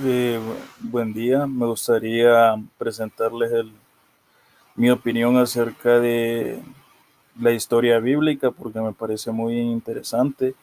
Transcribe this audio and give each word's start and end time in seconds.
Eh, 0.00 0.38
buen 0.78 1.12
día, 1.12 1.44
me 1.48 1.66
gustaría 1.66 2.54
presentarles 2.78 3.66
mi 4.76 4.90
opinión 4.90 5.36
acerca 5.36 5.98
de 5.98 6.62
la 7.40 7.50
historia 7.50 7.98
bíblica 7.98 8.52
porque 8.52 8.80
me 8.80 8.92
parece 8.92 9.32
muy 9.32 9.58
interesante. 9.58 10.54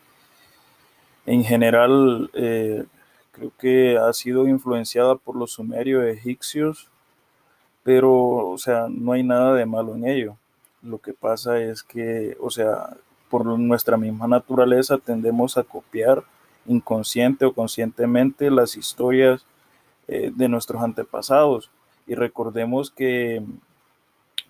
En 1.26 1.44
general, 1.44 2.30
eh, 2.34 2.86
creo 3.34 3.52
que 3.60 3.98
ha 3.98 4.14
sido 4.14 4.48
influenciada 4.48 5.16
por 5.16 5.36
los 5.36 5.52
sumerios 5.52 6.06
egipcios, 6.06 6.88
pero, 7.84 8.14
o 8.50 8.58
sea, 8.58 8.88
no 8.90 9.12
hay 9.12 9.24
nada 9.24 9.54
de 9.54 9.66
malo 9.66 9.96
en 9.96 10.08
ello. 10.08 10.38
Lo 10.82 11.00
que 11.00 11.12
pasa 11.12 11.60
es 11.60 11.84
que, 11.84 12.38
o 12.40 12.50
sea, 12.50 12.96
por 13.30 13.46
nuestra 13.46 13.98
misma 13.98 14.28
naturaleza 14.30 14.98
tendemos 14.98 15.58
a 15.58 15.64
copiar 15.64 16.24
inconsciente 16.66 17.46
o 17.46 17.54
conscientemente 17.54 18.50
las 18.52 18.76
historias 18.76 19.46
eh, 20.08 20.32
de 20.34 20.50
nuestros 20.50 20.82
antepasados. 20.82 21.70
Y 22.08 22.16
recordemos 22.16 22.92
que 22.92 23.44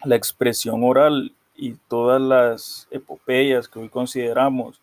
la 0.03 0.15
expresión 0.15 0.83
oral 0.83 1.33
y 1.55 1.73
todas 1.87 2.21
las 2.21 2.87
epopeyas 2.91 3.67
que 3.67 3.79
hoy 3.79 3.89
consideramos 3.89 4.81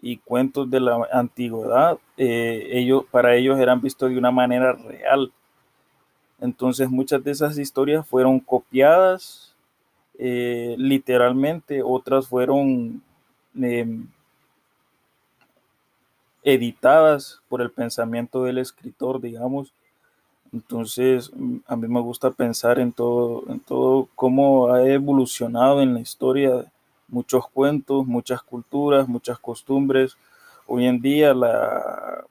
y 0.00 0.18
cuentos 0.18 0.70
de 0.70 0.80
la 0.80 1.08
antigüedad, 1.12 1.98
eh, 2.16 2.68
ellos, 2.72 3.04
para 3.10 3.36
ellos 3.36 3.58
eran 3.58 3.80
vistos 3.80 4.10
de 4.10 4.18
una 4.18 4.30
manera 4.30 4.72
real. 4.72 5.32
Entonces 6.40 6.90
muchas 6.90 7.24
de 7.24 7.30
esas 7.30 7.58
historias 7.58 8.06
fueron 8.06 8.40
copiadas 8.40 9.54
eh, 10.18 10.76
literalmente, 10.78 11.82
otras 11.82 12.28
fueron 12.28 13.02
eh, 13.60 13.86
editadas 16.44 17.40
por 17.48 17.62
el 17.62 17.70
pensamiento 17.70 18.44
del 18.44 18.58
escritor, 18.58 19.20
digamos, 19.20 19.72
entonces, 20.54 21.32
mm, 21.34 21.58
a 21.66 21.74
mí 21.74 21.88
me 21.88 22.00
gusta 22.00 22.30
pensar 22.30 22.78
en 22.78 22.92
todo, 22.92 23.42
en 23.48 23.58
todo 23.58 24.08
cómo 24.14 24.72
ha 24.72 24.86
evolucionado 24.88 25.82
en 25.82 25.94
la 25.94 26.00
historia 26.00 26.70
muchos 27.08 27.48
cuentos, 27.48 28.06
muchas 28.06 28.40
culturas, 28.42 29.08
muchas 29.08 29.38
costumbres. 29.40 30.16
Hoy 30.68 30.86
en 30.86 31.00
día 31.00 31.34
la, 31.34 32.24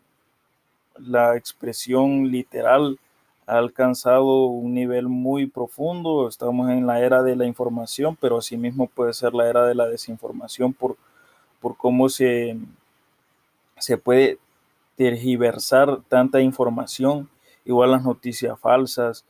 la 0.98 1.36
expresión 1.36 2.32
literal 2.32 2.98
ha 3.46 3.58
alcanzado 3.58 4.46
un 4.46 4.74
nivel 4.74 5.10
muy 5.10 5.48
profundo. 5.48 6.30
Estamos 6.30 6.70
en 6.70 6.88
la 6.88 7.02
era 7.02 7.24
de 7.24 7.36
la 7.36 7.46
información, 7.46 8.18
pero 8.20 8.38
asimismo 8.38 8.88
puede 8.88 9.14
ser 9.14 9.34
la 9.34 9.50
era 9.50 9.66
de 9.66 9.76
la 9.76 9.88
desinformación 9.88 10.74
por, 10.74 10.96
por 11.60 11.76
cómo 11.76 12.08
se, 12.08 12.58
se 13.78 13.98
puede 13.98 14.38
tergiversar 14.96 16.02
tanta 16.08 16.42
información 16.42 17.30
igual 17.66 17.92
las 17.92 18.04
noticias 18.04 18.60
falsas, 18.60 19.26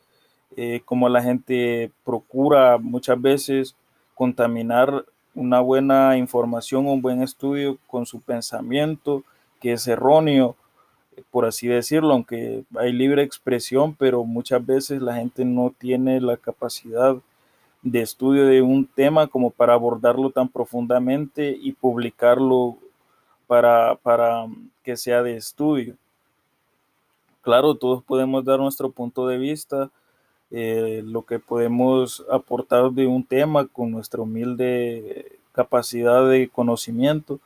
eh, 0.56 0.82
como 0.84 1.08
la 1.08 1.22
gente 1.22 1.90
procura 2.04 2.78
muchas 2.78 3.20
veces 3.20 3.76
contaminar 4.14 5.04
una 5.34 5.60
buena 5.60 6.16
información, 6.16 6.86
un 6.86 7.02
buen 7.02 7.22
estudio 7.22 7.78
con 7.86 8.06
su 8.06 8.20
pensamiento, 8.20 9.24
que 9.60 9.72
es 9.72 9.86
erróneo, 9.88 10.56
por 11.30 11.44
así 11.44 11.66
decirlo, 11.68 12.12
aunque 12.12 12.64
hay 12.76 12.92
libre 12.92 13.22
expresión, 13.22 13.94
pero 13.94 14.24
muchas 14.24 14.64
veces 14.64 15.00
la 15.00 15.16
gente 15.16 15.44
no 15.44 15.74
tiene 15.76 16.20
la 16.20 16.36
capacidad 16.36 17.16
de 17.82 18.00
estudio 18.00 18.46
de 18.46 18.62
un 18.62 18.86
tema 18.86 19.26
como 19.26 19.50
para 19.50 19.74
abordarlo 19.74 20.30
tan 20.30 20.48
profundamente 20.48 21.56
y 21.60 21.72
publicarlo 21.72 22.78
para, 23.46 23.96
para 23.96 24.46
que 24.82 24.96
sea 24.96 25.22
de 25.22 25.36
estudio. 25.36 25.96
Claro, 27.42 27.74
todos 27.74 28.02
podemos 28.02 28.44
dar 28.44 28.58
nuestro 28.58 28.90
punto 28.90 29.26
de 29.28 29.38
vista, 29.38 29.90
eh, 30.50 31.02
lo 31.04 31.22
que 31.22 31.38
podemos 31.38 32.24
aportar 32.30 32.90
de 32.90 33.06
un 33.06 33.24
tema 33.24 33.66
con 33.66 33.90
nuestra 33.90 34.22
humilde 34.22 35.38
capacidad 35.52 36.28
de 36.28 36.48
conocimiento, 36.48 37.38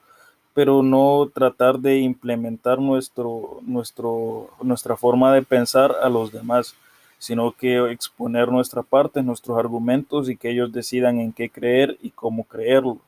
pero 0.55 0.83
no 0.83 1.31
tratar 1.33 1.79
de 1.79 1.99
implementar 1.99 2.79
nuestro, 2.79 3.61
nuestro, 3.63 4.51
nuestra 4.63 4.97
forma 4.97 5.33
de 5.33 5.43
pensar 5.43 5.95
a 6.03 6.09
los 6.09 6.33
demás, 6.33 6.75
sino 7.19 7.53
que 7.53 7.91
exponer 7.91 8.49
nuestra 8.49 8.83
parte, 8.83 9.23
nuestros 9.23 9.59
argumentos 9.59 10.29
y 10.29 10.37
que 10.37 10.51
ellos 10.51 10.73
decidan 10.73 11.21
en 11.21 11.33
qué 11.33 11.51
creer 11.51 11.99
y 12.03 12.11
cómo 12.11 12.45
creerlo. 12.45 12.99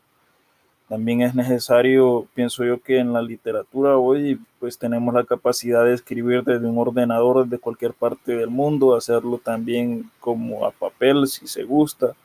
También 0.90 1.22
es 1.22 1.36
necesario, 1.36 2.26
pienso 2.34 2.64
yo, 2.64 2.82
que 2.82 2.98
en 2.98 3.12
la 3.12 3.22
literatura 3.22 3.96
hoy 3.96 4.40
pues 4.58 4.76
tenemos 4.76 5.14
la 5.14 5.22
capacidad 5.22 5.84
de 5.84 5.94
escribir 5.94 6.42
desde 6.42 6.66
un 6.66 6.78
ordenador 6.78 7.44
desde 7.44 7.60
cualquier 7.60 7.94
parte 7.94 8.34
del 8.34 8.50
mundo, 8.50 8.96
hacerlo 8.96 9.38
también 9.38 10.10
como 10.18 10.66
a 10.66 10.72
papel 10.72 11.28
si 11.28 11.46
se 11.46 11.62
gusta. 11.62 12.16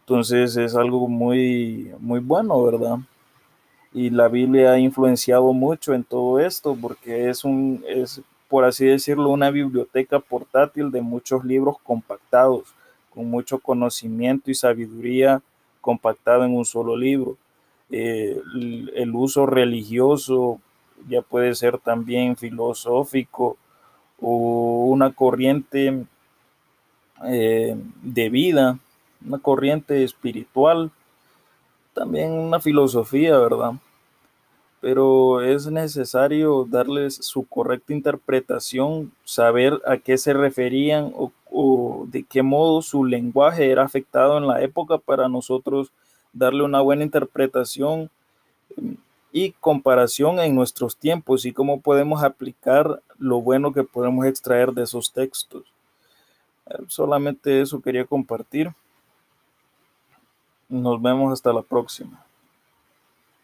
Entonces 0.00 0.56
es 0.56 0.74
algo 0.74 1.06
muy, 1.06 1.92
muy 1.98 2.20
bueno, 2.20 2.64
¿verdad? 2.64 2.96
Y 3.92 4.08
la 4.08 4.28
Biblia 4.28 4.72
ha 4.72 4.78
influenciado 4.78 5.52
mucho 5.52 5.92
en 5.92 6.02
todo 6.02 6.40
esto 6.40 6.74
porque 6.80 7.28
es 7.28 7.44
un, 7.44 7.84
es, 7.86 8.22
por 8.48 8.64
así 8.64 8.86
decirlo, 8.86 9.28
una 9.28 9.50
biblioteca 9.50 10.18
portátil 10.18 10.90
de 10.90 11.02
muchos 11.02 11.44
libros 11.44 11.76
compactados, 11.84 12.74
con 13.10 13.28
mucho 13.28 13.58
conocimiento 13.58 14.50
y 14.50 14.54
sabiduría 14.54 15.42
compactado 15.82 16.42
en 16.42 16.56
un 16.56 16.64
solo 16.64 16.96
libro 16.96 17.36
eh, 17.90 18.40
el 18.94 19.14
uso 19.14 19.46
religioso 19.46 20.60
ya 21.08 21.22
puede 21.22 21.54
ser 21.54 21.78
también 21.78 22.36
filosófico 22.36 23.56
o 24.20 24.86
una 24.86 25.12
corriente 25.12 26.04
eh, 27.24 27.76
de 28.02 28.28
vida, 28.28 28.78
una 29.24 29.38
corriente 29.38 30.04
espiritual, 30.04 30.90
también 31.94 32.32
una 32.32 32.60
filosofía, 32.60 33.38
¿verdad? 33.38 33.72
Pero 34.80 35.40
es 35.40 35.66
necesario 35.66 36.66
darles 36.68 37.14
su 37.16 37.46
correcta 37.46 37.92
interpretación, 37.92 39.12
saber 39.24 39.80
a 39.86 39.96
qué 39.96 40.18
se 40.18 40.32
referían 40.32 41.12
o, 41.16 41.32
o 41.50 42.06
de 42.08 42.22
qué 42.22 42.42
modo 42.42 42.82
su 42.82 43.04
lenguaje 43.04 43.70
era 43.70 43.84
afectado 43.84 44.38
en 44.38 44.46
la 44.46 44.62
época 44.62 44.98
para 44.98 45.28
nosotros 45.28 45.90
darle 46.36 46.62
una 46.62 46.80
buena 46.80 47.02
interpretación 47.02 48.10
y 49.32 49.52
comparación 49.52 50.38
en 50.38 50.54
nuestros 50.54 50.96
tiempos 50.96 51.44
y 51.44 51.52
cómo 51.52 51.80
podemos 51.80 52.22
aplicar 52.22 53.02
lo 53.18 53.40
bueno 53.40 53.72
que 53.72 53.84
podemos 53.84 54.26
extraer 54.26 54.72
de 54.72 54.82
esos 54.82 55.12
textos. 55.12 55.64
Eh, 56.66 56.84
solamente 56.88 57.60
eso 57.60 57.80
quería 57.80 58.04
compartir. 58.04 58.72
Nos 60.68 61.00
vemos 61.00 61.32
hasta 61.32 61.52
la 61.52 61.62
próxima. 61.62 62.25